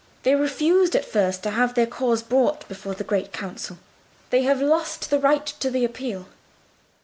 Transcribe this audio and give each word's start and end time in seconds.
They 0.23 0.33
refused 0.33 0.95
at 0.95 1.05
first 1.05 1.43
to 1.43 1.51
have 1.51 1.75
their 1.75 1.85
cause 1.85 2.23
brought 2.23 2.67
before 2.67 2.95
the 2.95 3.03
Great 3.03 3.31
Council. 3.31 3.77
They 4.31 4.41
have 4.41 4.59
lost 4.59 5.11
the 5.11 5.19
right 5.19 5.45
to 5.45 5.69
the 5.69 5.85
appeal." 5.85 6.27